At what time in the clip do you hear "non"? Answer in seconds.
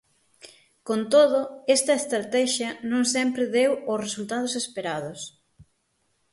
2.91-3.03